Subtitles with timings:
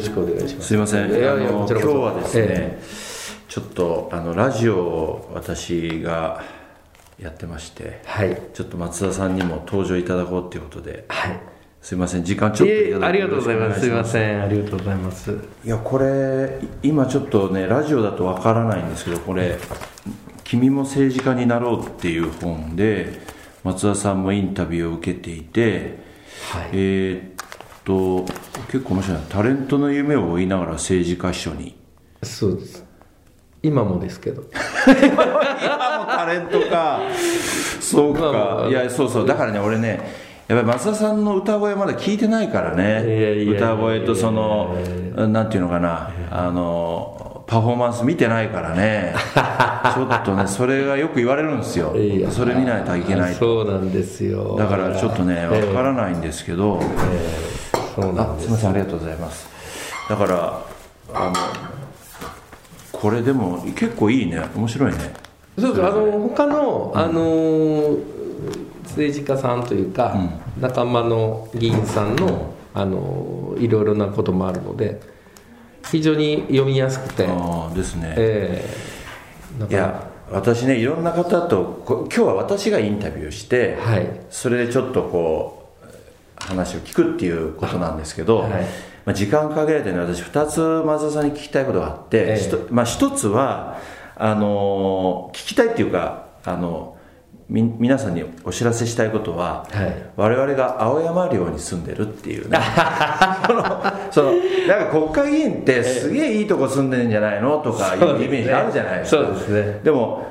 [0.00, 0.68] ろしくお願いします。
[0.68, 1.04] すいません。
[1.04, 2.82] あの今日はですね、え
[3.48, 6.42] ちょっとあのラジオを私が
[7.20, 8.42] やってましてえはい。
[8.54, 11.40] ちょっと松田さんにも登場いただこうっていうことではい。
[11.82, 13.80] すいません時間ちょっといただいてありがとうございます。
[13.80, 14.42] すいません。
[14.42, 15.36] ありがとうございます。
[15.64, 19.58] いやこれ今ちょっとねラジオだとわからないんですけどこれ
[20.44, 23.20] 「君も政治家になろう」っていう本で
[23.64, 25.98] 松田さんもインタビューを受けていて、
[26.52, 26.68] はい。
[26.72, 27.29] えーっ
[27.90, 28.24] と
[28.70, 29.24] 結構面白いな。
[29.26, 31.76] タレントの夢を追いながら政治家秘書に。
[32.22, 32.84] そうです。
[33.62, 34.44] 今もですけど。
[34.86, 37.00] 今もタレントか。
[37.80, 38.62] そうまあまあ。
[38.64, 39.26] かいやそうそう。
[39.26, 40.00] だからね俺ね
[40.46, 43.44] やっぱり松田さんの歌声まだ聞いてないからね。
[43.44, 44.76] 歌声とその
[45.16, 46.12] なんていうのかな。
[46.30, 49.12] あのパフォーマンス見てないからね。
[49.92, 51.92] ちょっとねそれがよく言われるんですよ。
[52.30, 53.40] それ見ないといけないと。
[53.40, 54.54] そうなんですよ。
[54.56, 57.59] だからちょっとねわからないんですけど、ええ
[57.94, 58.46] そうなんです。
[58.46, 59.48] あすみませんありがとうございます。
[60.08, 60.62] だから
[61.14, 61.34] あの
[62.92, 64.42] これでも結構いいね。
[64.54, 64.98] 面白いね。
[65.58, 67.96] そうですあの他の、あの
[68.84, 70.16] 政治家さんというか、
[70.60, 75.00] 仲間の議員さんの、あのいろいろなこともあるので
[75.90, 78.64] 非常に読みやすくて、ああですね、え
[79.58, 79.60] え。
[79.60, 79.78] だから。
[79.78, 84.08] いや私ねいろんな方とこ今日は私がインタビューして、はい。
[84.30, 85.59] それでちょっとこう
[86.40, 88.50] 話を聞くっていうことなんですけど、はい。
[89.04, 93.78] まあ、時間かけられてね私2つ松田さんに聞きたいことがあって、えまあ、1つは
[94.14, 96.98] あの聞きたいっていうかあの
[97.48, 100.12] み皆さんにお知らせしたいことは、はい。
[100.16, 102.58] 我々が青山寮に住んでるっていうね。
[103.44, 103.82] その
[104.12, 104.32] その
[104.68, 109.24] なんか国会議員ってすげえいいとこ住んでるんじゃないのとかいうイメージあるじゃないですか。
[109.24, 109.80] そうですね。
[109.82, 110.28] でも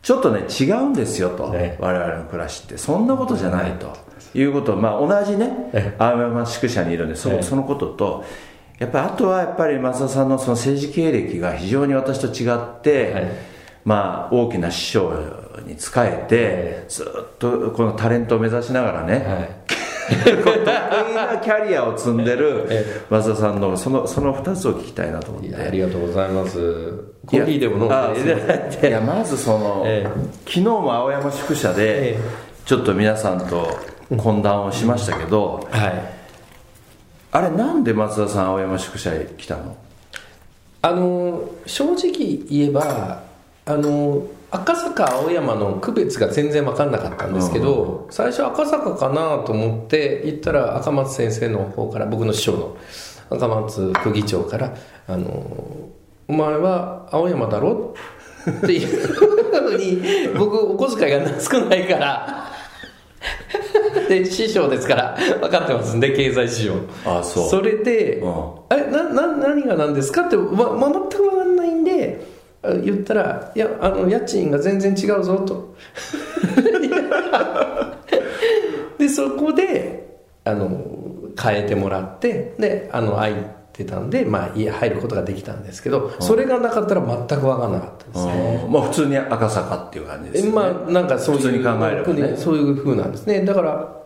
[0.00, 2.78] ちょっとね違うんですよと、ね我々の暮らしって。
[2.78, 3.92] そんなことじゃないと
[4.34, 8.24] いうことまあ同じねえ青山宿舎にいるんでそのことと
[8.78, 13.52] やっぱりあとはやっぱり増田さんのその政治経歴が非常に私と違って、はい。
[13.84, 15.12] まあ大きな師匠
[15.66, 19.48] に仕えてえずっとこのタレントを目指しながらね、はい。
[20.24, 25.54] 得意なキャリアを積んでるえ増田さんのそのその2つを聞きたいなと思って。
[25.56, 26.92] ありがとうございます。
[27.26, 30.06] コーヒーでも飲んあでいやまずその、 え。
[30.44, 32.18] 昨日も青山宿舎で、ええ。
[32.64, 33.78] ちょっと皆さんと
[34.16, 35.92] 懇談をしましたけど、はい。
[37.32, 39.76] あれなんで松田さん青山宿舎へ来たの？
[40.82, 42.12] あの正直
[42.50, 43.22] 言えば
[43.64, 52.76] あの赤坂青山の区別が全然分かんなかったんですけど、最初赤坂かなと思って行ったら赤松先生の方から僕の師匠の
[53.30, 54.76] 赤松区議長から
[55.08, 55.88] 「あの
[56.28, 57.94] お前は青山だろ?」
[58.50, 62.51] っていうのに僕お小遣いが少ないから
[64.08, 65.94] で師匠ですから分かってます？
[65.96, 66.74] んで経済師匠。
[67.06, 67.62] あそう。
[67.62, 68.32] れで、うん。
[68.68, 72.20] あれなな何が何ですかって、まま、全く分かんないんで
[72.62, 75.74] あ言ったら「いやあの家賃が全然違うぞ」と。
[78.98, 80.80] でそこであの
[81.40, 83.28] 変えてもらってであの空
[83.72, 92.36] いてたんで、まあ、家入ることができたんですけど、それがなかったら全く分かんなかったですね、まあ普通に赤坂っていう感じですよね、まあなんかそういう普通に考えればね。
[92.36, 93.44] そういうふうなんですね。
[93.44, 94.02] だから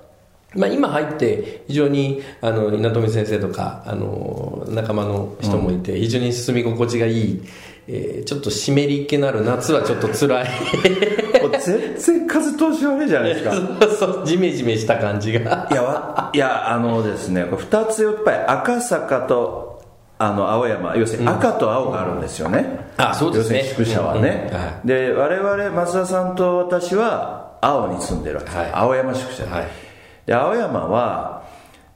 [0.55, 7.43] まあ、今入って非常にあの稲富先生とかあの仲間の人もいて非常に住み心地がいい、
[7.89, 10.47] えーちょっと湿り気のある夏はちょっと辛い
[11.71, 13.53] もう全然風通し悪いじゃないですか。
[13.53, 15.69] そうそうジメジメした感じが。
[15.71, 19.83] いやわいやあのですねこれ2つやっぱり赤坂と
[20.19, 23.59] あの青山要するに赤と青があるんですよね、あそうですね。
[23.59, 28.71] 要するに宿舎はね、うんうんはで我々松田さんと私は青に住んでるわけです、はい。
[28.73, 29.67] 青山宿舎で,、はい。
[30.25, 31.36] で青山は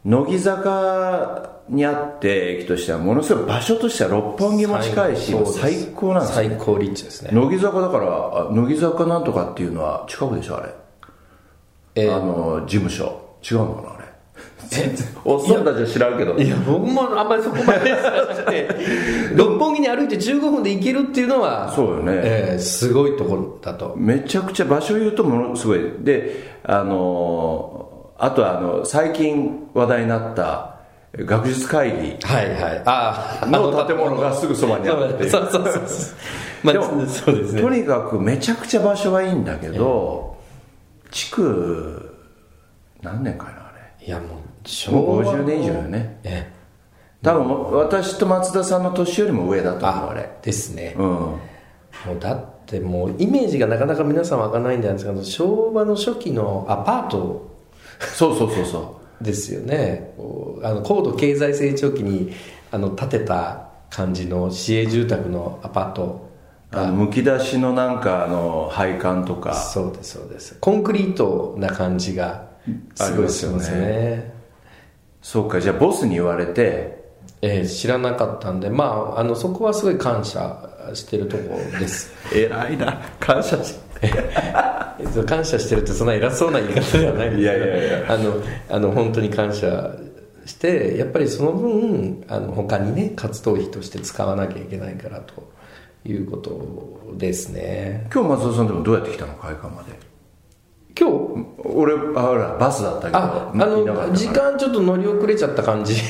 [0.05, 7.31] 乃木坂にあって駅としてはものすごい場所としては六本木も近いし最高なんですよ最高立地ですね。
[7.33, 10.75] 乃木坂だからあ乃木坂なんとかっていうのは近くでしょあれ。
[11.95, 12.17] えー。
[12.17, 13.29] あの事務所。
[13.43, 14.05] 違うのかなあれ。
[14.69, 16.35] 全然 おっさんたちは知らんけど。
[16.37, 17.91] いや僕もあんまりそこまで
[19.31, 22.13] 知 六本木に歩いて15分で行けるっていうのはそうよね。
[22.15, 23.95] えーすごいところだと。
[23.97, 25.81] めちゃくちゃ場所言うとものすごい。
[26.01, 27.80] であの
[28.23, 30.77] あとはあの最近話題になった
[31.17, 32.83] 学術会議はいはい。
[32.85, 35.29] ああの建物がすぐそばにあるって。
[35.29, 37.07] そうそうそうそう。
[37.09, 37.63] そうですね。
[37.63, 40.37] とにかくめちゃくちゃ場所はいいんだけど、
[41.11, 42.15] 築
[43.03, 44.07] 何年かなあれ。
[44.07, 44.29] いやもう
[44.69, 46.21] 昭和の50年以上よね。
[46.23, 46.53] え
[47.23, 50.95] 多分私と松田さんの年よりも上だと思うああれですね。
[50.97, 51.07] うん。
[51.07, 51.39] も
[52.17, 55.25] うだってもうイメージがなかなか皆さん湧かないんじゃないですか。
[55.25, 57.50] 昭和の初期のアパート
[58.15, 60.13] そうそうそうそですよね。
[60.63, 62.33] あの高度経済成長期に
[62.71, 66.31] あの建てた感じの市営住宅のアパート
[66.73, 69.55] あのむき出しのなんかあの配管とか。
[69.55, 70.57] そうですそうです。
[70.61, 72.49] コンクリートな感じが
[72.95, 74.35] すごいしますありますね。
[75.23, 76.99] そうかじゃあボスに言われて。
[77.43, 78.69] えー知らなかったんで。
[78.71, 82.13] まああのそこはすごい感謝してるところです。
[82.35, 83.01] 偉いな。
[83.19, 84.11] 感謝しそ う
[85.27, 88.13] 感謝してるってそんな偉そうな言い方ではないんですけどいやいやいや。
[88.13, 88.35] あの
[88.69, 89.95] あの本当に感謝
[90.47, 95.53] してやっぱりその分あの他にね活動費として使わなきゃいけないからと
[96.05, 98.09] いうことですね。
[98.13, 99.99] 今日松田さんでもどうやって来たの会館まで？
[100.99, 101.15] 今日？
[101.65, 103.19] 俺あほらバスだったけど。
[103.19, 105.95] ああの時間ちょっと乗り遅れちゃった感じ。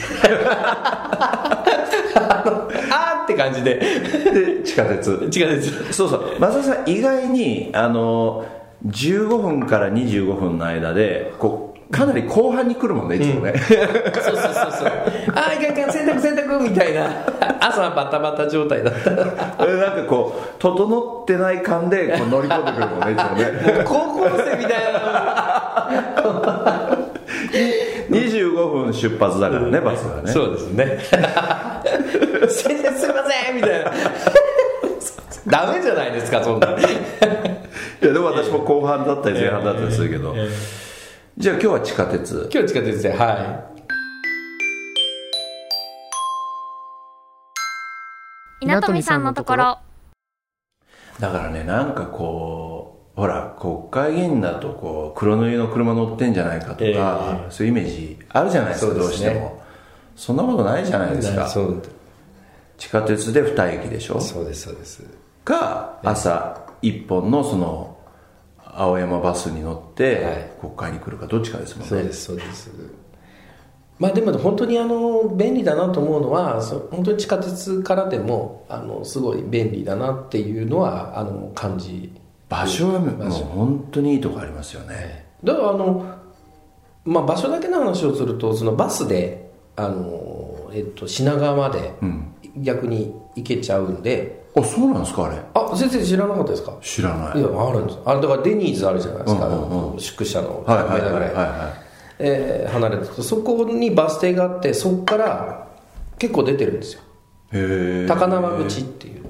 [2.92, 3.74] あーって感じで。
[3.76, 5.10] で地下鉄。
[5.10, 6.36] 違うですそうそう。
[6.38, 8.44] 松田さん意外にあの
[8.86, 14.92] 15分から25分の間でこうかなり後半に来るもんねいつもね、そうそうそうそう
[15.34, 17.10] あーいかんいかん洗濯洗濯みたいな。
[17.60, 19.10] 朝はバタバタ状態だった。
[19.10, 23.84] なんかこう整ってない感でこう乗り込んでくるもんねいつもね。
[23.84, 25.00] 高校生みたいな。
[28.08, 30.32] 25分出発だからねバスがね。
[30.32, 30.98] そうですね。
[32.48, 33.90] 先生すいませんみたいな。
[35.46, 36.68] ダメじゃないですかそんな
[38.02, 40.34] いやでも私も後半だったり前半だったりするけど、
[41.36, 42.48] じゃあ今日は地下鉄。
[42.50, 43.70] 今日地下鉄では
[48.60, 48.64] い。
[48.64, 49.78] 稲富さんのところ。
[51.18, 56.94] だからねなんかこうほら国会議員だとこう黒塗りの車乗ってんじゃないかとか、え
[57.50, 59.28] そういうイメージあるじゃないですかそうですね。
[59.28, 59.62] どうしても。
[60.16, 61.46] そんなことないじゃないですか。
[62.78, 64.18] 地下鉄で2駅でしょ。
[64.22, 65.04] そうですそうです。
[65.44, 67.98] か朝1本のその
[68.64, 70.50] 青山バスに乗ってはい。
[70.60, 71.88] 国会に来るかどっちかですもんね。
[71.88, 72.70] そうですそうです。
[73.98, 82.12] まあでも本当にあの便利だなと思うのはそ本当に地下鉄からでもあのすごい便利だなっていうのはあの感じ。
[82.48, 85.26] 場所はもう本当にいいとこありますよね。
[85.44, 86.18] だからあの、
[87.04, 92.34] まあ、場所だけの話をするとそのバスであの、えっと、品川までうん。
[92.56, 95.36] 逆に行けちゃうんで、あそうなんですかあれ？
[95.54, 96.76] あ先生知らなかったですか？
[96.82, 97.38] 知らない。
[97.38, 97.98] いやあるんです。
[98.04, 101.46] あれだからデニーズあるじゃないですか、うんうんう宿舎のはいはい間ぐらい、はい。
[101.46, 101.74] は
[102.18, 105.68] えー離れてそこにバス停があってそこから
[106.18, 107.00] 結構出てるんですよ。
[107.52, 107.60] いへ
[108.04, 109.24] え高輪口っていう。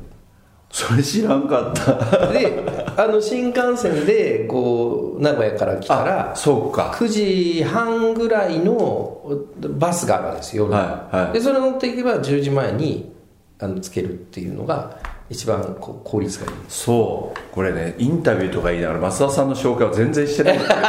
[0.72, 2.28] それ知らんかった。
[2.28, 2.64] で
[2.96, 6.92] あの新幹線でこう名古屋から来たらあそうか。
[6.94, 9.20] 9時半ぐらいの
[9.58, 11.32] バスがあるわけです夜、はいはい。
[11.32, 13.12] でそれ乗っていけば10時前に
[13.58, 14.99] あのつけるっていうのが
[15.30, 16.58] 一番こう効率がいい。
[16.68, 17.54] そう。
[17.54, 20.56] これねインタビューとか言いながら増田さんの紹介を全然してない。
[20.56, 20.82] んですよね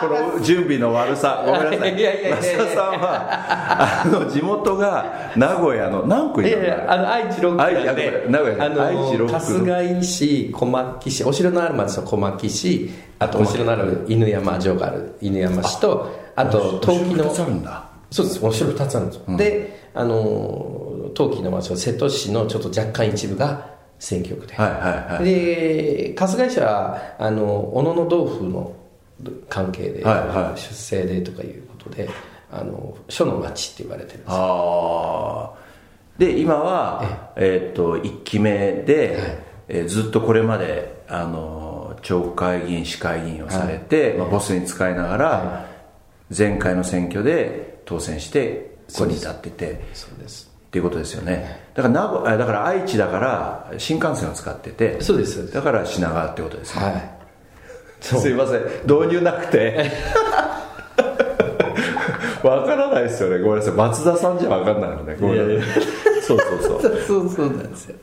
[0.00, 0.06] こ
[0.38, 1.42] の準備の悪さ。
[1.44, 1.98] ごめんなさい。
[1.98, 17.88] いやいやいや増田さんはあの地元が名古屋の何区にいやいやあの愛知6区で名古屋あの愛知6区春日井市小牧市お城のある町の小牧市あとお城のある犬山城がある犬山市とあと陶器の2つあるんだ。
[18.10, 24.80] そうですお城2つあるんですよ、であの陶器の町の瀬戸市のちょっと若干一部が選挙区で、はいはい
[25.14, 28.76] はいで春日井市はあの小野の豆腐の
[29.48, 30.60] 関係で、はいはい。
[30.60, 32.08] 出生でとかいうことで
[32.50, 34.30] あの書の町って言われてるんです。
[34.30, 35.58] ああ
[36.18, 45.66] で今はえーっと1期目で、えーずっとこれまであの町会議員市会議員をされて、まあ、ボスに使いながら、
[46.36, 49.84] 前回の選挙で当選してここに立ってて。
[49.92, 51.70] そうですっていうことですよね。
[51.74, 55.54] だから名古あだから愛知だから新幹線を使っててそうですそうです。
[55.54, 57.18] だから品川ってことですね、はい。
[58.00, 58.62] すいません。
[58.84, 59.90] 導入なくて。
[62.42, 63.38] わからないですよね。
[63.38, 63.74] ごめんなさい。
[63.74, 65.16] 松田さんじゃわかんないのね。
[65.18, 65.82] ごめんなさい。
[66.22, 67.00] そうそうそう。
[67.06, 67.96] そうそうなんですよ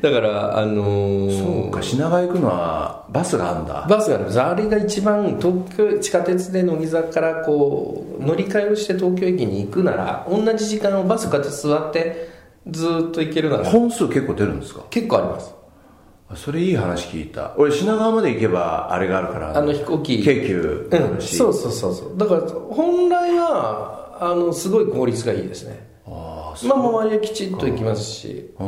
[0.00, 3.86] だからあのーそうか品川行くのはバスがあるんだ。
[3.88, 4.24] バスがある。
[4.24, 12.28] んですあれが一番東京地下鉄で乃木坂からこう乗り換えをして東京駅に行くなら同じ時間をバスこうやって座って
[12.68, 14.82] ずーっと行けるなら本数結構出るんですか？
[14.90, 15.54] 結構あります。
[16.32, 17.54] あそれいい話聞いた。
[17.58, 20.22] 俺品川まで行けばあれがあるからあの飛行機。
[20.22, 22.16] 京急あうんそうそうそうそう。
[22.16, 25.88] だから本来はあのすごい効率がいいですね。
[26.06, 28.50] あまあ周りはきちっと行きますし。
[28.58, 28.62] あ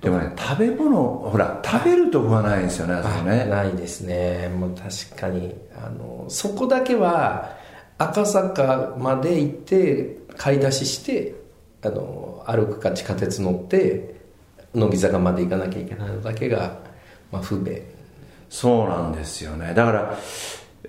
[0.00, 3.44] でもね食べ物ほら食べるとこがないんですよねあそこね。
[3.46, 4.48] ないですね。
[4.48, 7.56] もう確かにあのそこだけは
[7.98, 11.34] 赤坂まで行って買い出しして
[11.82, 14.14] あの歩くか地下鉄乗って
[14.74, 16.78] 乃木坂まで行かなきゃいけないのだけが、
[17.32, 17.82] まあ、不便。
[18.48, 19.74] そうなんですよね。
[19.74, 20.18] だから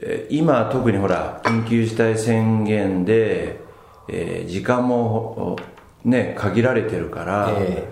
[0.02, 3.60] えー今特にほら緊急事態宣言で、
[4.08, 5.58] えー時間も
[6.06, 7.88] ね限られてるから、え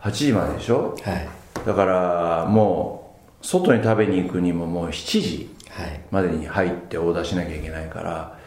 [0.00, 0.96] 8時まででしょ？
[1.06, 1.28] えはい。
[1.66, 6.00] だからもう外に食べに行くにももう7時はい。
[6.10, 8.38] までに入ってオーダーしなきゃいけないから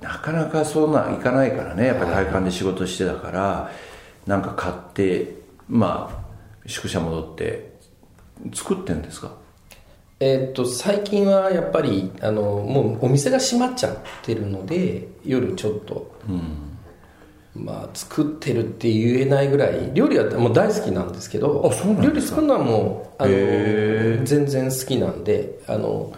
[0.00, 1.86] なかなかそんなんいかないからね。
[1.86, 3.70] やっぱり会館で仕事してたから、
[4.26, 5.36] なんか買って
[5.68, 6.24] ま
[6.64, 7.72] あ宿舎戻って
[8.52, 9.32] 作ってんですか？
[10.20, 16.10] えーっと最近はやっぱりあのもうお店が閉まっちゃってるので夜ちょっと、
[17.58, 21.72] まあ作ってるって言えないぐらい料理はもう大好きなんですけど
[22.02, 26.12] 料理作るのはもうあのへ全然好きなんであの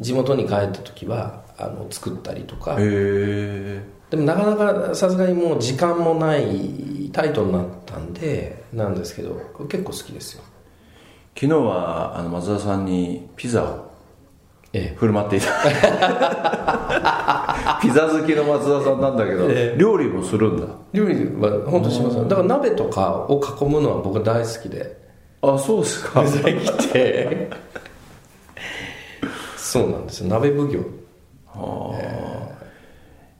[0.00, 2.76] 地元に帰った時はあの作ったりとか。
[2.76, 10.42] でもなかなかさすがにもう時間もないタイトになったんでなんですけど結構好きですよ。
[11.34, 13.91] 昨日はあの松田さんにピザを
[14.72, 15.48] え振る舞っていた。
[17.82, 19.78] ピザ好きの松田さんなんだけど、ええ。
[19.78, 20.66] 料理もするんだ。
[20.92, 22.16] 料理は本当します。
[22.16, 24.96] よだから鍋とかを囲むのは僕大好きで。
[25.42, 26.22] あそうですか。
[26.22, 27.50] できて。
[29.56, 30.28] そうなんですよ。
[30.28, 30.78] 鍋奉行。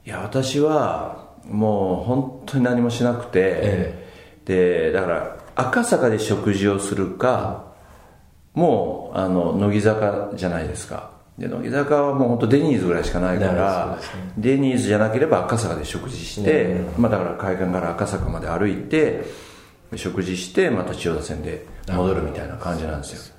[0.05, 4.03] いや私はもう本当に何もしなくて、え。
[4.45, 7.71] でだから赤坂で食事をするか
[8.53, 14.03] もうあの乃木坂じゃないですかで乃木坂はもう本当デニーズぐらいしかないかならね。
[14.37, 19.23] デニーズじゃなければ赤坂で食事して、まあ、だから海岸から赤坂まで歩いて
[19.95, 23.33] 食事してまた千代田線で戻るみたいな感じなんですよ。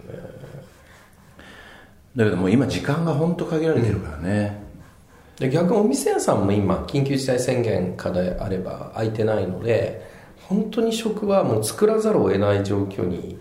[2.17, 4.63] だけどもう今時間が本当限られてるからね、
[5.37, 10.09] で逆にお店屋さんも今緊急事態宣言下であれば空いてないので
[10.49, 13.39] 本当に食はもう作らざるを得ない状況に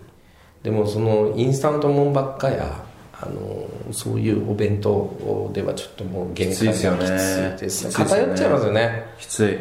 [0.64, 2.83] でもそのインスタントもんばっかや
[3.24, 7.92] あのそういうお弁当ではちょっともう限界がきついですよね。
[7.92, 9.04] 偏っちゃいますよね。
[9.18, 9.58] きつい。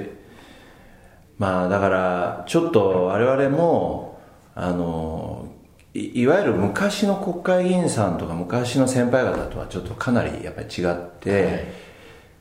[1.38, 4.20] まあだからちょっと我々も
[4.55, 5.48] あの
[5.93, 11.72] いいわゆる昔の国会議員さんとか昔の先輩方とはちょっとかなりやっぱり違って、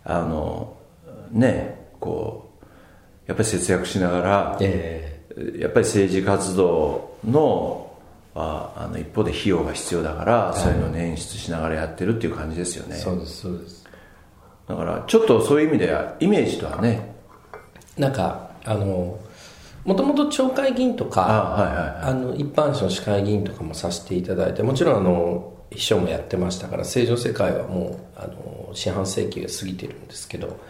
[0.05, 0.77] あの
[1.31, 2.65] ねこう
[3.29, 5.13] やっぱり節約しながら、え。
[5.59, 7.92] やっぱり政治活動の
[8.35, 12.97] ああの一方で費用が必要だから、そういうのを捻出しながらやってるっていう感じですよね。
[12.97, 13.83] えそうですそうです。
[14.67, 17.15] だからちょっとそういう意味ではイメージとはね
[17.97, 19.19] なんかあの
[19.85, 21.99] もともと町会議員とか
[22.37, 30.61] 一般紙の市会議員とかもさせていただいてもちろんあの秘書もやってましたから正常世界はもうあの四半世紀が過ぎてるんですけど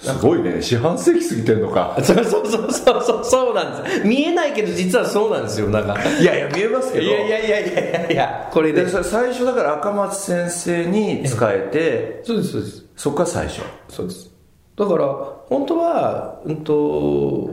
[0.00, 0.62] すごいね。
[0.62, 1.96] 四半世紀過ぎてんのか。
[2.02, 3.24] そうそうそうそうそう。
[3.24, 5.96] そうなんです見えないけど実はそうなんですよなんか。
[6.20, 7.04] いやいや見えますけど。
[7.04, 8.12] いやいやいやいやいや。
[8.12, 12.84] いやこれで最初だから赤松先生に仕えてそうですそうです。
[12.96, 13.60] そこが最初。
[13.88, 14.30] そうです。
[14.76, 15.06] だから
[15.50, 17.50] 本当は、うんと、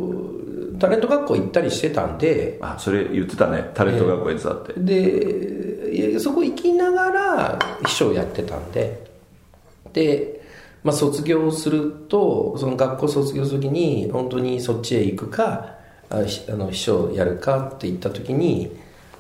[0.80, 2.58] タレント学校行ったりしてたんで。
[2.62, 3.72] あそれ言ってたね。
[3.74, 4.46] タレント学校やって。
[4.46, 9.06] たって、でそこ行きながら秘書をやってたんで。
[9.92, 10.37] で、
[10.88, 15.76] まあ、卒業するとその学校卒業する時に本当にそっちへ行くか
[16.10, 18.74] あの秘書をやるかって言った時に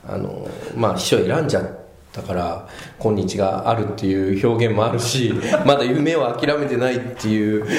[0.08, 0.48] あの、
[0.78, 1.70] まあ、秘書選んじゃっ
[2.14, 2.70] たから
[3.00, 5.34] 今日があるっていう表現もあるし
[5.68, 7.66] まだ夢を諦めてないっていう。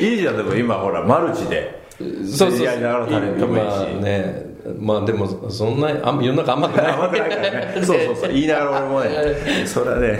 [0.00, 1.82] いいじゃんでも今ほらマルチで。
[2.24, 2.62] そうそう。
[2.62, 3.60] やりながらタレントもいい。
[3.60, 4.46] しまあね。
[4.78, 6.92] まあでもそんなあん世の中甘くない。
[6.92, 7.74] 甘くないからね。
[7.82, 8.32] そうそうそう。
[8.32, 9.10] 言いながら俺もね
[9.66, 10.18] それはね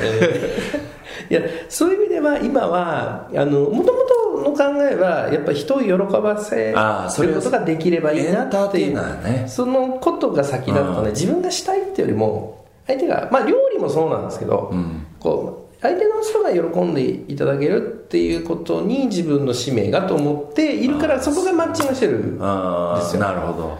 [1.30, 11.14] いやそういう意味では今はあのもともとの考えはやっぱ人を喜ばせることができればいいなっていうそのことが先だったので、うん。
[11.14, 15.06] 自分がしたいっていうよりも相手がまあ料理もそうなんですけど、ん。
[15.20, 23.20] こう相手の人が喜んでいただけるっていうことに自分の使命がと思っているからそこがマッチングしてるんですよ。
[23.20, 23.78] なるほど。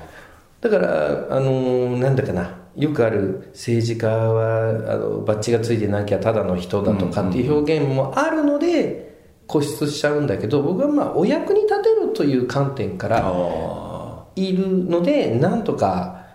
[0.61, 9.17] だから、あのーなんだかな、よくある政治家はあのバッジがついてなきゃただの人だとかっていう表現もあるので
[9.49, 16.27] 固執しちゃうんだけど僕はまあお役に立てるという観点からあいるのでなんとか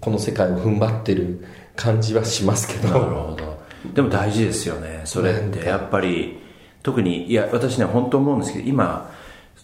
[0.00, 1.44] この世界を踏ん張ってる
[1.76, 3.60] 感じはしますけあなるどほど。
[3.94, 5.66] でも大事ですよねそれって。
[5.66, 6.38] やっぱり
[6.82, 9.10] 特にいや私ね本当思うんですけど今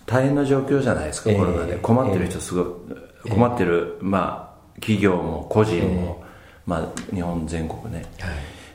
[0.06, 1.36] 大変な状況じゃないですか、ええ。
[1.36, 1.76] コロナで。
[1.76, 6.24] 困ってる人すごい、困ってる、まあ、企業も個人も、
[6.66, 8.04] まあ、日本全国ね、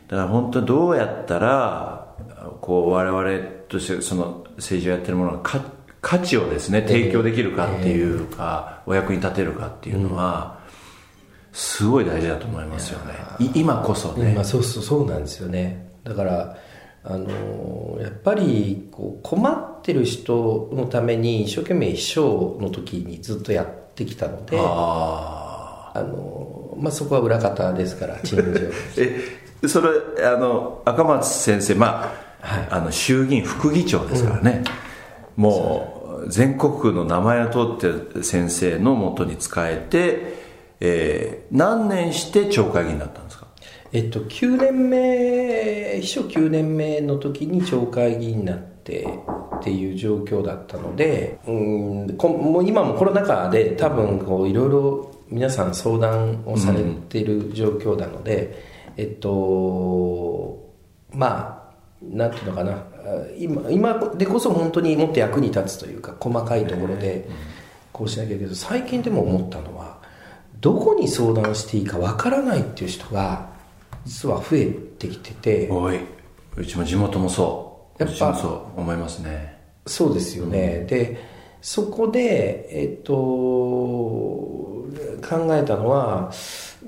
[0.08, 2.16] だから本当どうやったら
[2.62, 5.62] こう我々としてその政治をやってるものがか
[6.02, 10.60] 価値をですね提供できるかっていうか、お役に立てるかっていうのは、
[11.54, 13.14] すごい大事だと思いますよね。
[13.40, 15.92] い今こそね、まあ、そうそうそうなんですよね。
[16.04, 16.58] だから、
[17.04, 29.02] あのーやっぱりこう困っってる人のために一生懸命秘書の時にずっとやってきたのでああの、まあ、そこは裏方ですから 陳情
[29.64, 29.90] えそれ
[30.26, 32.12] あの赤松先生ま
[32.42, 32.68] あ,、はい。
[32.72, 34.64] あの衆議院副議長ですからね、
[35.36, 40.34] もう全国区の名前を取ってる先生のもとに仕えて、
[40.80, 43.48] えー何年して町会議員になったんですか？
[43.94, 49.06] えっと、9年目秘書9年目の時に町会議員になって
[49.60, 58.64] っていう状況だったのでうんこもう今もコロナ禍で多分こういろいろ皆さん相談をされている状況なので、
[58.98, 60.72] えっと
[61.14, 62.74] まあなんていうのかな。
[62.74, 62.86] あ
[63.38, 67.28] 今今でこそ本当にもっと役に立つというか細かいところで
[67.92, 68.44] こうしなきゃいけない。
[68.44, 70.00] けど最近でも思ったのは
[70.60, 73.50] どこに相談していいかわからないっていう人が
[74.06, 75.70] 実は増えてきてて。
[75.72, 76.00] おい。
[76.58, 78.04] うちも地元もそう。
[78.04, 79.58] やっぱそう思いますね。
[79.88, 81.18] そうですよね、で
[81.62, 84.88] そこでえっと考
[85.52, 86.32] えたのは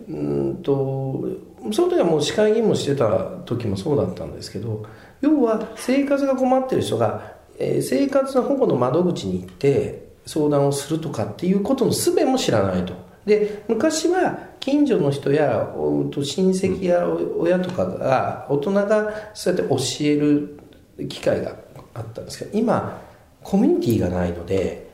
[0.09, 1.23] うんと
[1.71, 3.07] その時はもう市会議員もしてた
[3.45, 4.85] 時もそうだったんですけど
[5.21, 12.93] 要は生活が困ってる人が、えー生活の保護の窓口に行って相談をするとかっていうことの術も知らないと。
[13.25, 20.59] で昔は近所の人やおと親戚や親とかが大人がそうやって教える
[21.07, 21.55] 機会が
[21.93, 23.01] あったんですけど今
[23.43, 24.89] コミュニティがないので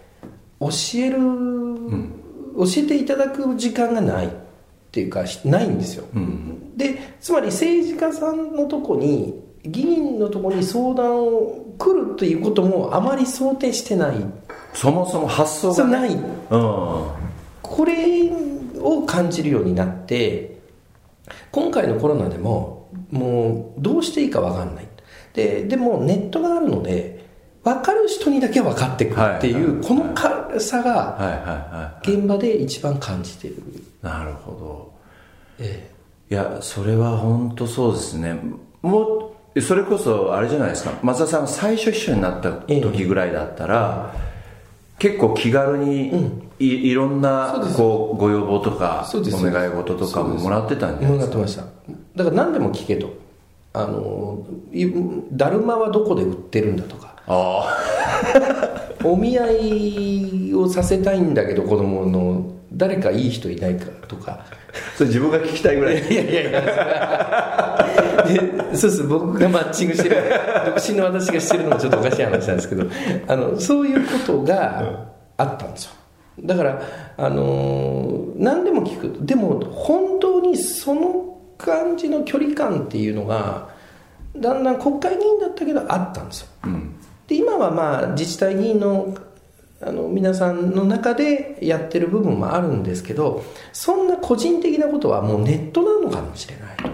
[0.59, 1.17] 教える、
[2.57, 4.29] 教えていただく時間がないっ
[4.91, 6.05] ていうかしないんですよ、
[6.75, 14.15] でつまり政治家さんのとこに議員のとこに相談を来るということもあまり想定してない。
[14.73, 16.13] そもそも発想が、ない。
[16.13, 16.19] うん。
[16.49, 18.31] これ
[18.79, 20.59] を感じるようになって
[21.51, 24.87] 今回のコロナでももうどうしていいか分かんない。
[25.33, 27.18] ででもネットがあるので
[27.75, 29.87] 分かる人にだけ分かってくるっていう、はい。
[29.87, 33.59] この軽さが現場で一番感じてる、い
[34.01, 34.93] なるほど。
[35.59, 35.91] え
[36.29, 38.39] いやそれは本当そうですね。
[38.81, 40.93] もうそれこそあれじゃないですか。
[41.01, 44.13] 松田さんが最初秘書になった時ぐらいだったら、
[44.99, 51.37] 結構気軽にい,、いろんなこうご要望とかお願い事とかももらってたんじゃないですか。
[51.37, 51.63] もらってました。
[52.15, 53.17] だから何でも聞けと。
[53.71, 54.91] あのい
[55.31, 57.77] だるまはどこで売ってるんだとかあ
[59.03, 64.31] お見合いをさせたいんだけど子供の誰かいい人いないかとか。
[64.31, 64.45] あ
[64.95, 65.95] それ自分が聞きたいぐらい。
[65.95, 67.85] いやいやいや
[68.27, 70.17] でそうです僕がマッチングしてる。
[70.65, 72.85] 独身の私がしてるのもちょっとおかしい話なんですけど。
[73.27, 75.91] あのそういうことがあったんですよ。
[76.41, 76.81] だから
[77.17, 79.25] あの何でも聞く。
[79.25, 83.69] でも本当にその感じの距離感っていうのが
[84.35, 86.47] だんだん国会議員だったけどあったんですよ
[87.29, 89.15] で今はまあ自治体議員の
[89.81, 96.77] あの皆さんの中でやってる部分もあるんですけどそんな個人的なことはもうネットなのかもしれない。
[96.77, 96.89] と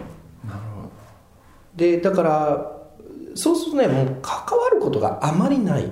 [1.76, 2.72] でだから
[3.34, 5.92] そうするとねもう関わることがあまりない。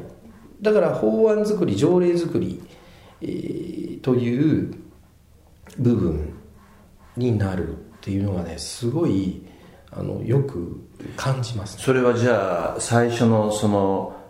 [0.61, 2.61] だから法案作り条例作り、
[3.21, 4.75] えーという
[5.79, 6.33] 部分
[7.15, 9.41] になるっていうのがねすごい
[9.91, 11.83] あのよく感じますね。
[11.83, 14.22] それはじゃあ最初のその、お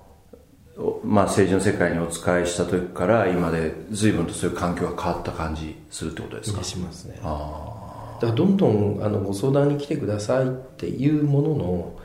[1.03, 6.63] まあ、政治の世界にお仕えした時から今で随分とそういう環境が変わった感じするってことですか？
[6.63, 7.19] しますね。
[7.21, 11.99] あだからどんどんあのご相談に来てくださいっていうものの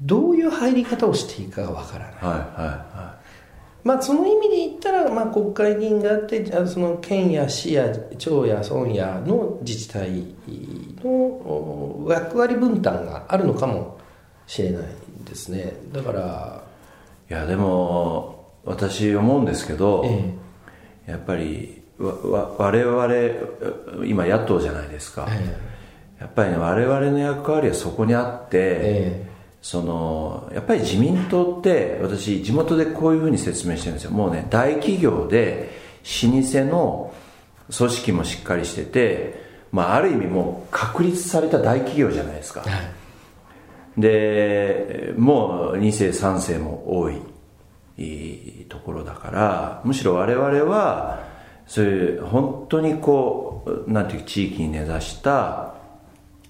[0.00, 2.14] どういう入り方をしていいかがわからない。
[2.20, 3.18] あはいはいは
[3.82, 10.24] まあその意味で言ったら、まあ、国会議員があってあその県や市や町や村やの自治体
[11.02, 13.98] のお役割分担があるのかも
[14.46, 14.82] しれない
[15.24, 15.72] ですね。
[15.92, 16.61] だから、いい
[17.32, 25.56] やでも私思うんですけど、えやっぱりわわ我々今野党じゃないですか、え
[26.20, 29.32] やっぱりね我々の役割はそこにあって、え。
[29.62, 34.10] そのやっぱり自民党って私地元でこういうふうに説明してるんですよ。
[34.10, 35.70] もうね大企業で
[36.24, 37.14] 老舗の
[37.76, 39.40] 組織もしっかりしてて、
[39.70, 43.01] まあ、ある意味もう確立された大企業じゃないですか、はい
[43.96, 47.20] でもう2世3世も多い
[47.98, 51.20] いいところだからむしろ我々は
[51.66, 55.74] そういう本当にこうなんていう地域に根ざした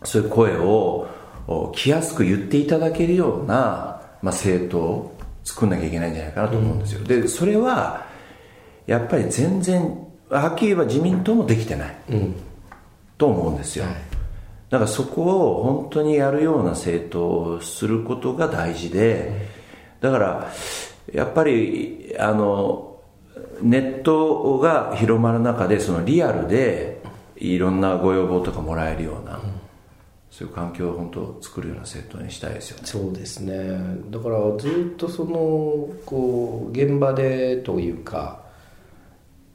[0.05, 1.09] そういう声を
[1.47, 3.55] お気安く言っていただけるような、
[4.23, 8.07] まあ、政党を作んなきゃいけないんじゃないかなと思うんですよ、でそれは
[8.87, 11.97] やっぱり全然はっきり言えば自民党もできてない、
[13.19, 13.85] と思うんですよ、
[14.73, 19.51] だからそこを本当にやるような政党をすることが大事で、
[20.01, 20.51] だから
[21.13, 22.99] やっぱりあの
[23.61, 27.03] ネットが広まる中でそのリアルで
[27.37, 29.41] いろんなご要望とかもらえるような、
[30.31, 32.87] そういう環境を本当作るような政党にしたいですよね。
[32.87, 33.79] そうですね。
[34.11, 38.42] だからずっとそのこう現場でというか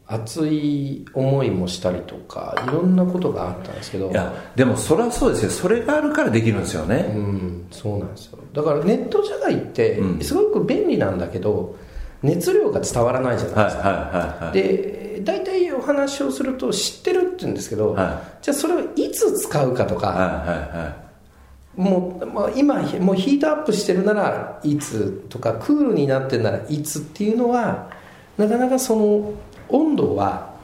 [0.10, 4.10] 熱い思いもしたりとかいろんなことがあったんですけど。
[4.10, 5.52] いやでもそれはそうですよ。
[5.52, 8.39] それがあるからできるんですよね、うんそうなんですよ。
[8.54, 10.22] だからネット社会ってうん。
[10.22, 11.76] すごく便利なんだけど、
[12.24, 14.54] 熱量が伝わらないじゃないですか、はいはいはいはい。
[14.54, 20.17] で大体お話をすると知ってるって言うんですけど、はじゃあそれをいつ使うかとか、はい
[20.50, 21.82] はいはい。
[21.82, 27.91] もう、まあ、今もうヒートアップしてるならいつとかクールになってるならいつっていうのは
[28.38, 29.34] なかなかその
[29.69, 30.56] 温度は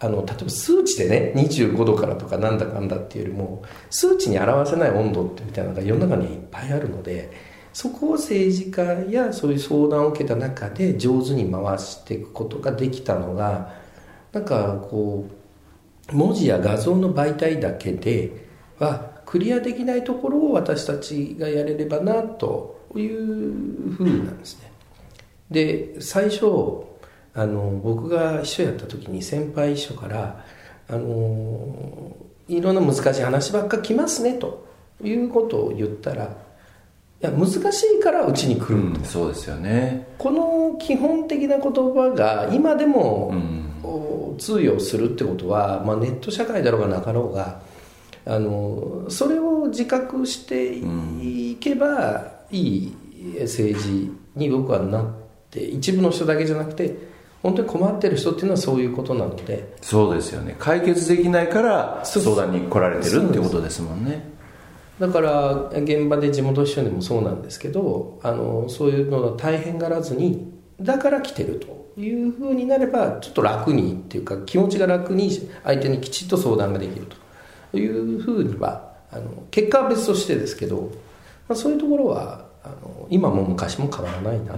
[0.00, 7.30] あの例えば数値でね25度からとかなんだかんだっていうよりも数値に表せない温度ってみたいなのが世の中にいっぱいあるので
[7.72, 13.74] そこを政治家やそういう相談を受けた中で上手に回していくことができたのが
[14.32, 15.26] なんかこ
[16.10, 18.48] う文字や画像の媒体だけで
[18.78, 24.72] はクリアできないところを私たちがやれればなというふうなんですね。
[25.50, 26.84] で最初
[27.34, 30.44] あの僕が秘書やった時に先輩秘書から
[30.88, 32.16] あの
[32.48, 34.66] いろんな難しい話ばっか来ますねと
[35.02, 36.28] いうことを言ったらい
[37.20, 40.08] や難しいからうちに来る、うん、そうですよね。
[40.18, 43.62] この基本的な言葉が今でも、うん。
[44.38, 47.60] 通用するってことは、まあ、ネット社会だろうがなかろうが
[48.24, 52.96] あのそれを自覚していけばいい
[53.40, 55.06] 政治に僕はなっ
[55.50, 57.11] て一部の人だけじゃなくて
[57.42, 59.74] 本当に困ってる人っていうのはそういうことなので。
[59.80, 60.54] そうですよね。
[60.58, 64.30] 解決できないから相談に来られてるってことですもんね。
[64.98, 75.30] だから現場で地元秘書でもそうなんですけどあのそういうのが大変がらずにだから来てるというふうになればちょっと楽にっていうか気持ちが楽に
[75.64, 77.22] 相手にきちっと相談ができると。
[77.78, 80.90] いうふうにはあの結果は別としてですけど、
[81.48, 84.54] まあ、そういうところはあの今も昔も変わらないな、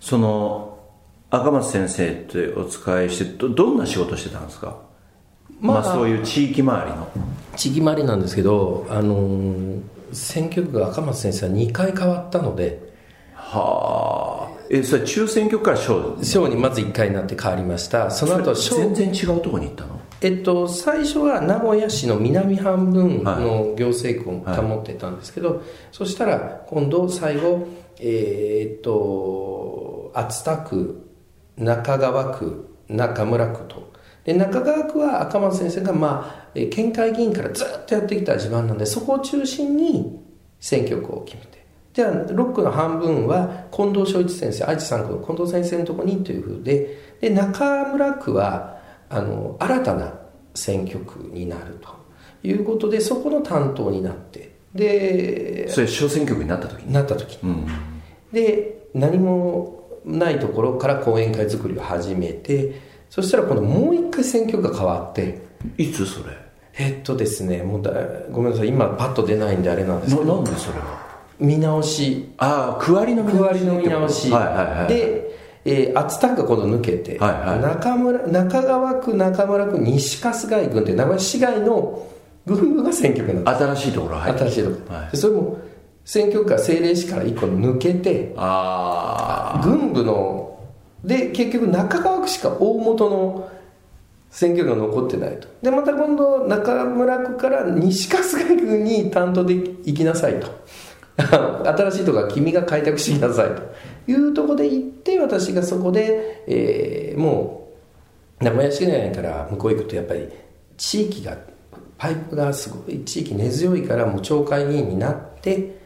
[0.00, 0.73] その
[1.34, 4.76] 赤松先生ってお使いしてどどんな仕事してたんですか？
[5.60, 7.08] ままああ、そういう地域周りの。
[7.56, 9.78] 地域回りなんですけどあの
[10.12, 12.92] 選挙区が赤松先生は2回変わったので。
[13.34, 14.54] はあ。
[14.70, 18.10] えそれ中選挙区から小省にまず1回になって変わりました。
[18.10, 20.00] その後省全然違うところに行ったの？
[20.20, 27.68] えっと、最初は名古屋市の南半分の行政区を保ってたんですけど、そしたら今度最後、
[28.00, 31.03] えーっと熱田区
[31.56, 33.92] 中川区中村区と。
[34.24, 40.18] で中川区は赤松先生が、まあ、えー県会議員からずっとやってきた地盤なんでそこを中心に
[40.60, 41.64] 選挙区を決めて。
[41.92, 46.98] じゃあ6区の半分は近藤昭一先生愛知3区の近藤先生のところにというふうで。
[47.20, 50.14] で中村区はあの新たな
[50.54, 51.88] 選挙区になると
[52.42, 54.54] いうことでそこの担当になって。
[54.74, 56.92] でそれ小選挙区になった時に？
[56.92, 57.50] なった時に。
[57.50, 57.66] うん。
[58.32, 65.40] で何もないところから講演会作りを始めてそしたら今度もう一回選挙区が変わって
[65.78, 66.36] いつそれ？
[66.76, 67.92] えっとですねもうだ
[68.32, 71.04] ごめんなさい今パッと出ないんであれなんですけどななんでそれは
[71.38, 72.32] 見直し。
[72.38, 73.48] ああ区割りの見区直し。
[73.48, 74.88] 割りの見直し、はいはいはい。
[74.88, 75.30] で、
[75.64, 77.60] えー、熱田区が今度抜けて、はいはい。
[77.60, 82.06] 中村中川区中村区西春日井郡って名古屋市街の
[82.46, 84.76] 郡部が選挙区になった、新しいところ入って新しいとこ。
[84.90, 85.10] ろ、はい。
[85.10, 85.58] でそれも
[86.04, 90.58] 選挙区が政令市から1個抜けてあ郡部の
[91.04, 93.50] で結局中川区しか大元の
[94.30, 95.48] 選挙が残ってないと。
[95.62, 100.48] でまた今度中村区から西春日井郡に担当で行きなさいと。
[101.16, 103.62] 新しいとこは君が開拓しなさいと。
[104.06, 107.60] いうところで行って私がそこで、えーも
[108.40, 110.28] う名古屋市内から向こう行くとやっぱり
[110.76, 111.36] 地域が
[111.96, 115.78] パイプがすごい地域根強いからもう町会議員になって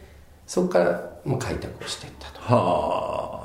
[0.46, 2.40] そこから開拓をしていったと。
[2.46, 3.38] あ。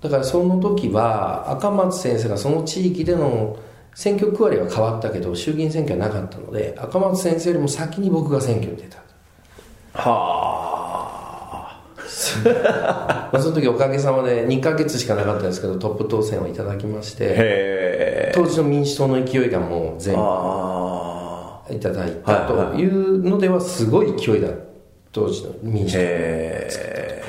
[0.00, 3.58] だからその時は赤松先生がその地域での
[3.94, 8.98] 選挙区割りは変わったけど衆議院選挙はなかったので赤松先生よりも先に僕が選挙に出た。
[9.94, 10.02] あ。
[10.02, 10.50] は
[13.32, 20.20] まあその時おかげさまで2ヶ月しかなかったですけどトップ当選をいただきましあて当時の民主党の勢いがもう全部
[21.76, 24.48] いただいたというのではすごい勢いだ。
[25.12, 27.22] 当時の民主党へ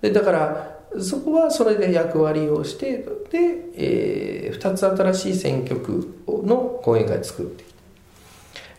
[0.00, 2.98] でだからそこはそれで役割をして
[3.30, 7.64] で、え2つ新しい選挙区の講演会を作って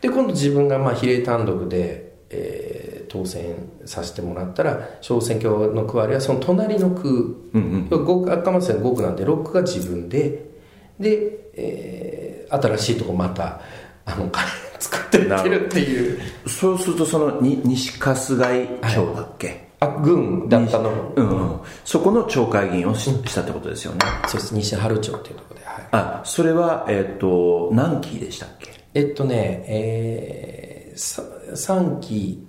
[0.01, 10.49] で今度自分がまあ比例単独で、えー当選させてもらったら小選挙の区割りはその隣の区、うんうん、赤松線5区なんで6区が自分で。
[10.97, 13.59] で、えー、新しいとこまた
[14.05, 14.31] あの
[14.79, 16.19] 作っていってるっていう。
[16.47, 23.99] そうするとそのに西春日井町だっけ、はい、あ郡だったの、うん、うん、そこの町会議員をし,、したってことですよね。
[24.27, 28.69] そうです西春町っていうところで、はい、あそれはえっ、ー、と何期でしたっけ？
[28.93, 32.47] えっとねえー、3期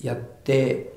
[0.00, 0.91] やって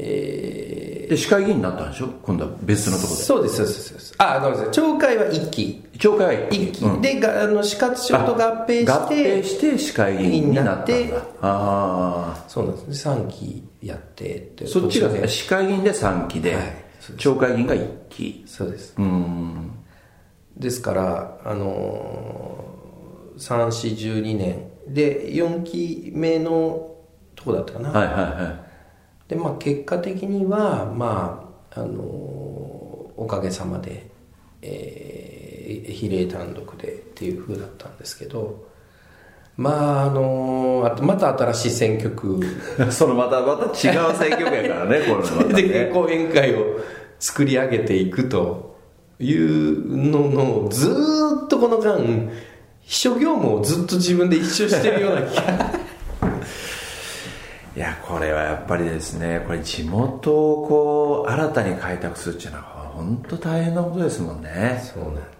[0.00, 2.08] えー、で市会議員になったんでしょ？
[2.22, 3.22] 今度は別のところで。
[3.24, 4.14] そうですそうですそうです。
[4.18, 4.72] あごめんなさい。
[4.72, 5.84] 町会は1期。
[5.98, 13.06] 町会は1期、うん、でがあの市活省と合併して合併して市会議員になったんだああそうなんです。
[13.08, 16.62] ね3期やってってそっちが市会議員で3期で、はい、
[17.16, 18.44] 町会議員が1期。
[18.46, 18.94] そうです。
[18.96, 19.70] うん。
[20.56, 24.68] ですからあのー、3412年。
[24.88, 26.94] で4期目の
[27.34, 27.90] とこだったかな。
[27.90, 28.67] はいはいはい
[29.28, 34.10] でまあ結果的にはまああのおかげさまで、
[34.62, 38.66] えー、比例単独でっていうふうだったんですけど
[39.56, 42.40] まああのあとまた新しい選挙区
[42.90, 45.62] そのまたまた違う選挙区やからね これまたね。
[45.62, 46.78] で講演会を
[47.18, 48.76] 作り上げていくと
[49.18, 50.88] いうののず
[51.44, 51.98] っとこの間
[52.82, 55.87] 秘書業務をずっと自分で一生してるような気が
[57.78, 62.64] いやこれはやっぱりですねこれ地元をこう新たに開拓するっていうのは
[62.96, 64.82] 本当大変なことですもんね。
[64.82, 65.37] そうなんです。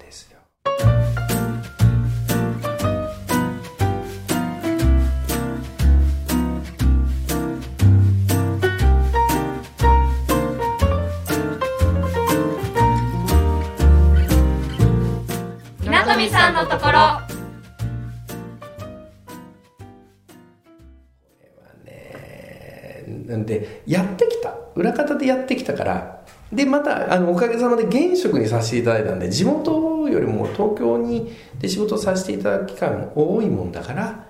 [25.18, 34.26] でやってきたからでまたあのおかげさまで現職にさせていただいたんで地元よりも東京にで仕事させていただく期間多いもんだから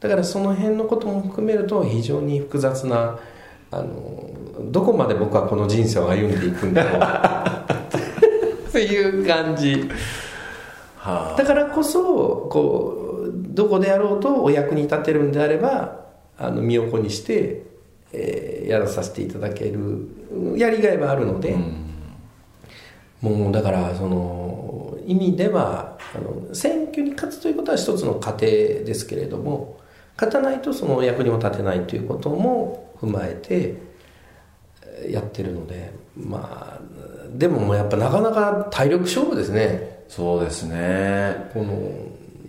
[0.00, 3.18] だからその辺のことも含めると非常に複雑な
[3.70, 4.30] あの
[4.70, 6.98] どこまで僕はこの人生を歩んでいくんだろ
[8.68, 9.88] うという感じ、
[10.96, 16.04] はあ、だからこそこうどこであろうとお役に立てるんであれば
[16.36, 17.64] あの身を粉にして
[18.12, 20.08] えー、やらさせていただける
[20.56, 21.86] やりがいはあるので、うん、
[23.20, 29.78] もうだからその意味ではあの選挙に勝つということは一つの過程ですけれども
[30.16, 36.80] 勝たないとその役にも立てないということも踏まえてやってるのでまあ
[37.30, 40.04] でももうやっぱなかなか体力勝負ですね。
[40.08, 41.50] そうですね。
[41.54, 41.90] この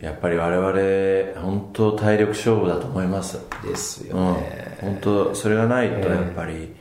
[0.04, 3.40] やっぱり我々本当体力勝負だと思います。
[3.64, 6.76] ですよね、うん、本当それがないとやっぱり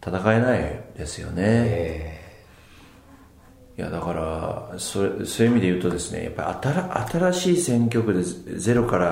[0.00, 9.06] 戦えないですよね、えー、いやだからそれそういう意味で言うとですねやっぱり新しい選挙区でゼロから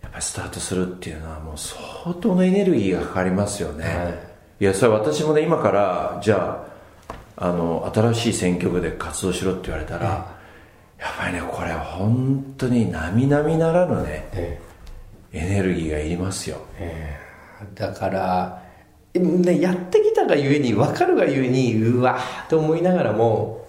[0.00, 4.18] やっぱりスタートするっていうのはもう相当のエネルギーがかかりますよね、はい、
[4.60, 6.64] いやそれ私もね今からじゃ
[7.36, 10.37] ああの新しい選挙区で活動しろって言われたら、
[10.98, 14.60] やっぱりねこれは本当に並々ならぬね、え
[15.32, 18.62] エネルギーがいりますよ、えー、だから
[19.14, 23.66] ね、やってきたがゆえに分かるがゆえにうわーと思いながらも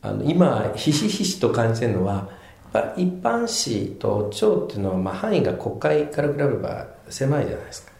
[0.00, 2.28] あの今ひしひしと感じてるのは
[2.96, 7.92] 一般紙と町っていうのは、まあ、範囲が国会から比べれば狭いじゃないですか。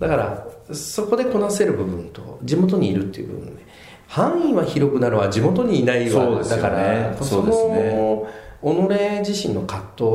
[0.00, 3.64] だからそこでこなせる部分と地元にいるっていう部分で
[4.08, 8.24] 範囲は広くなるは地元にいないわ、ね、だからその、ね、
[8.62, 10.08] 己自身の葛藤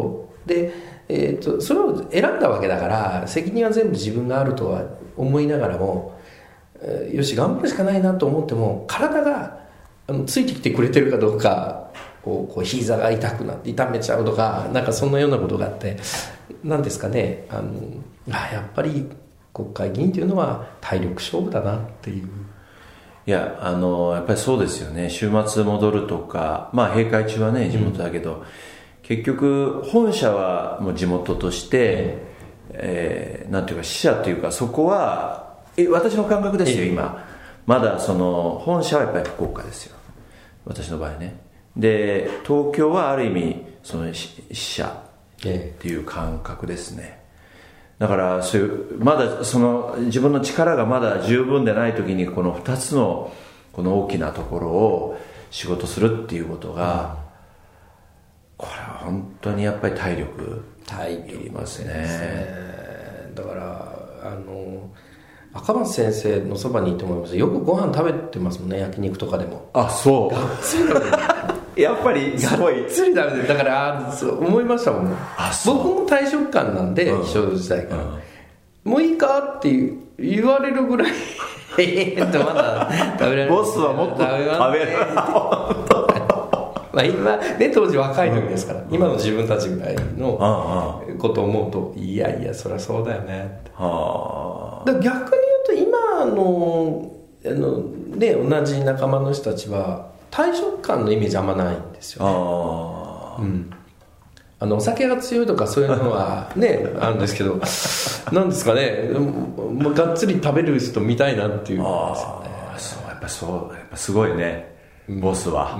[0.46, 0.74] で、
[1.08, 4.84] えーと、それを選んだわけだから責任は全部自分があるとは
[5.18, 6.20] 思いながらも、
[6.82, 9.60] えー、よし頑張るしかないなと思っても体が
[10.08, 11.92] あのついてきてくれてるかどうか
[12.24, 15.98] こうこう膝が痛くなって痛めちゃうとかなんかそんなようなことがあって
[16.64, 17.74] 何ですかねあの
[18.32, 19.10] あやっぱり
[19.54, 22.30] 国会議員というのは体力勝負だなっていう。
[23.30, 25.08] いやあのやっぱりそうですよね。
[25.08, 28.44] 週末戻るとかまあ閉会中はね地元だけど、うん、
[29.04, 32.18] 結局本社はもう地元として、
[32.72, 37.24] うん、えー、なんていうか支社というかそこはえ私の感覚ですよ今。
[37.68, 39.96] まだその本社はやっぱり福岡ですよ。
[40.66, 41.40] 私の場合ね。
[41.78, 45.04] で東京はある意味その支社
[45.38, 47.19] っていう感覚ですね、
[48.00, 53.34] だからそういうまだその自分の力がまだ十分でない時にこの2つの
[53.74, 55.20] この大きなところを
[55.52, 57.18] 仕事するっていうことが、
[58.58, 62.48] これは本当にやっぱり体力体力いりますね。
[63.36, 64.90] だからあの
[65.54, 67.38] 赤松先生のそばにいて思います。
[67.38, 69.70] よくご飯食べてますもんね焼肉とかでも。
[69.74, 70.36] あそう
[71.82, 72.82] やっぱりすごい。
[72.82, 73.48] がっつり食べてる。
[73.48, 75.78] だからあそう思いましたもんあそう。
[75.78, 77.24] 僕も退職感なんで、うん。
[77.24, 78.04] 秘書時代から、
[78.84, 81.12] もういいかって言われるぐらい
[81.78, 82.90] ええとまだ
[83.20, 84.52] 食べられるボスはもっと食べる
[86.92, 93.62] まあ今ね当時若い時ですから、今の自分たちぐらいのあことを思うといやいやそりゃそうだよね。
[93.62, 95.32] ってあ逆に言う
[95.68, 97.16] と今の
[97.46, 97.82] あの、
[98.18, 103.72] ね、同じ仲間の人たちは退職感のイメージあんまないんですあよ、あうん、
[104.60, 107.60] あのお酒が強いとかそういうのは ねあるんですけど
[108.32, 109.10] なんですかね。
[109.14, 111.84] もうがっつり食べる人見たいなっていう。
[111.84, 112.14] あ
[112.76, 114.78] あそうやっぱそうやっぱすごいね。
[115.08, 115.78] ボスは。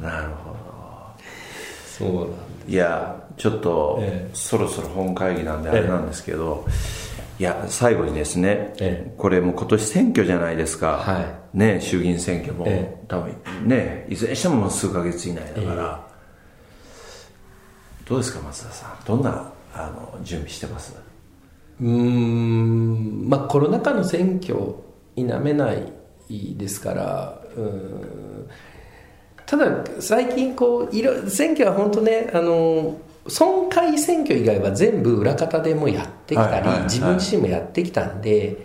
[0.00, 0.56] なるほど。
[1.98, 2.26] そうなん
[2.68, 4.34] いやちょっと、ええ。
[4.34, 6.66] そろそろ本会議なんであれなんですけど、
[7.40, 13.34] いや最後にですね、えこれもう今年選挙じゃないですか、はね衆議院選挙も、え多分
[13.66, 16.06] ねいずれにしても数ヶ月以内だから、
[18.04, 18.90] どうですか松田さん。
[19.06, 20.94] どんなあの準備してます？
[21.80, 23.26] うーん。
[23.30, 24.74] まあコロナ禍の選挙
[25.16, 25.90] 否めない
[26.58, 28.48] ですからうーん。
[29.46, 38.56] ただ最近こういろ選挙は本当ねあの村会選挙以外は全部裏方でもうやってきたり、自分自身もやってきたんで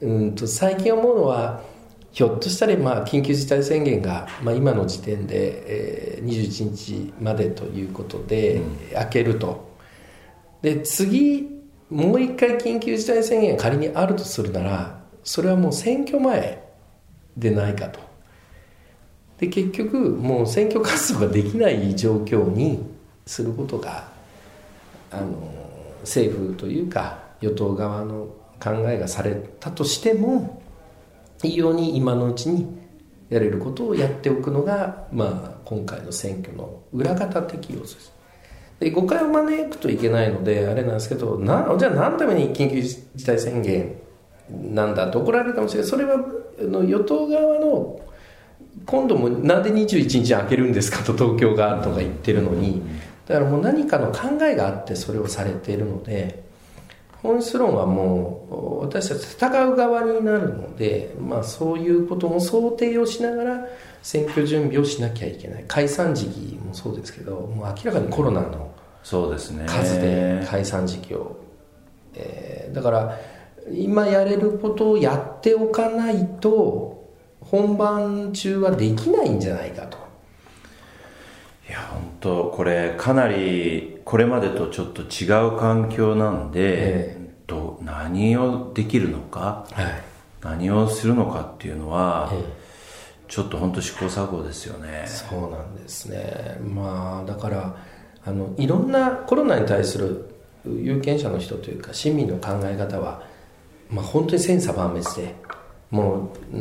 [0.00, 1.62] うんと最近思うのは
[2.10, 8.60] ひょっとしたらまあ緊急事態宣言が、まあ、今の時点で、えー21日までということで、
[8.94, 9.70] 開けると。
[10.62, 11.48] で次
[11.88, 16.62] もう一回緊急事態宣言が仮にあるとするならそれはもう選挙前
[17.36, 17.98] でないかと。
[19.38, 22.84] で結局もう選挙活動ができない状況に
[23.26, 24.08] することが
[25.10, 25.60] あの
[26.02, 28.28] 政府というか与党側の
[28.62, 30.62] 考えがされたとしても
[31.42, 32.78] いいように今のうちに
[33.30, 38.12] やれることをやっておくのが、まあ、今回の選挙の裏方的要素です。
[38.80, 43.94] で誤解を招くといけないのであれなんですけどなじゃあ何のために緊急事態宣言
[44.48, 45.90] なんだと怒られるかもしれない。
[45.90, 48.00] それはあの与党側の
[48.86, 52.82] 今度もなんで21日開けるんですかと東京がとか言ってるのに
[53.30, 56.42] だからもう何かの考えがあってそれをされているので
[57.22, 63.66] 本質論はもう私たち戦う側になるので、まあ、そういうことも想定をしながら
[64.02, 65.64] 選挙準備をしなきゃいけない。
[65.68, 69.66] 解散時期もそうですけどもう明らかにコロナのそうですね。
[69.68, 71.36] 数で解散時期を、
[72.14, 73.18] えーだから
[73.72, 79.98] 今やれることをやっておかないと本番中はできないんじゃないかと
[81.70, 90.02] いや本当これかなりこれまでとちょっと違う環境なんで、えどう何をできるのかはい。
[90.42, 92.42] 何をするのかっていうのは、え。
[93.28, 95.04] ちょっと本当試行錯誤ですよね。
[95.06, 96.58] そうなんですね。
[96.60, 97.76] まあだから
[98.24, 100.28] あのいろんなコロナに対する
[100.66, 103.22] 有権者の人というか市民の考え方は、
[103.88, 105.36] まあ、本当に千差万別で
[105.90, 106.58] もうう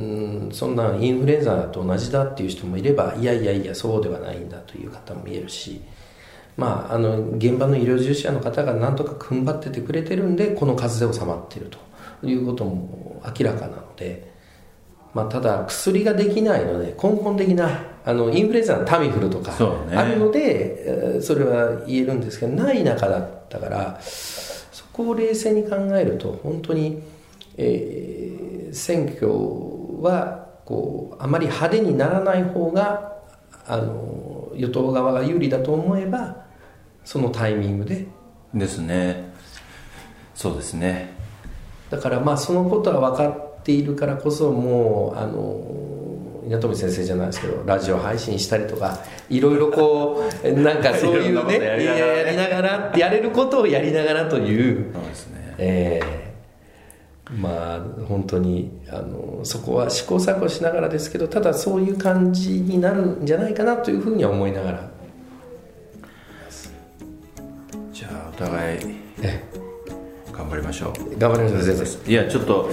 [0.48, 5.82] んそんなインフルエンザと同じだっていう人もいればいやいやいやそうではないんだという方もいるし
[6.60, 11.72] まあ、あの現場の医療従事者の方が何とか踏ん張っててくれてるんでこの数で収まっている
[12.22, 14.30] ということも明らかなので、
[15.13, 19.54] まあ、ただ薬ができないので根本的なあのインフルエンザのタミフルとか
[19.96, 27.02] あるので、えーそれは言えるんですけどない中だったからそこを冷静に考えると本当に、
[27.58, 28.38] えー
[28.73, 29.27] 選挙
[30.01, 33.17] はこうあまり派手にならない方が
[33.65, 36.45] あの与党側が有利だと思えば
[37.03, 38.08] そのタイミングで。
[38.53, 39.32] ですね。
[40.36, 41.13] そうですね。
[41.89, 48.99] だからまあそのことは分かっているからこそもうあの稲富先生じゃないですけどラジオ配信したりとか
[49.30, 52.93] いろいろこう なんかそういうねやりながら。
[52.97, 54.93] やれることをやりながらという。
[54.93, 55.55] そうですね。
[55.57, 56.28] ええ
[57.38, 64.89] まあ本当にあのそこは試行錯誤しながらですけどただそういう感じになるんじゃないかなというふうには思いながら。
[67.93, 68.80] じゃあお互い
[69.21, 69.43] え
[70.32, 70.93] 頑張りましょう。
[71.13, 72.69] え頑張りましょういやちょっと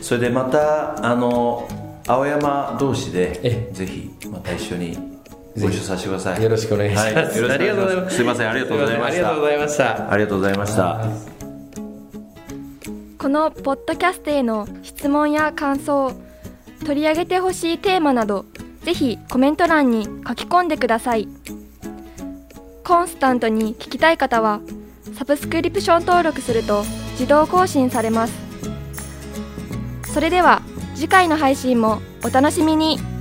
[0.00, 1.68] それでまたあの
[2.06, 4.96] 青山同士でえぜひまた一緒に
[5.60, 6.42] ご一緒させてください。
[6.42, 7.24] よろしくお願いします、はい。
[7.24, 8.16] ありがとうございます。
[8.16, 8.48] すいません。
[8.48, 9.20] ありがとうございました。
[9.20, 10.10] ありがとうございました。
[10.10, 11.37] ありがとうございました
[13.18, 16.12] このポッドキャストへの質問や感想
[16.86, 18.44] 取り上げてほしいテーマなど
[18.84, 21.28] ぜひコメント欄に書き込んでください。
[22.84, 24.60] コンスタントに聞きたい方は
[25.14, 28.34] サブスクリプション登録すると自動更新されます。
[30.14, 30.62] それでは
[30.94, 33.17] 次回の配信もお楽しみに。